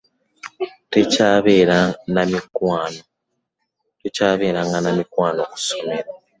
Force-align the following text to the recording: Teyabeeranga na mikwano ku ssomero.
Teyabeeranga 4.07 4.75
na 4.83 4.91
mikwano 4.97 5.41
ku 5.51 5.57
ssomero. 5.61 6.11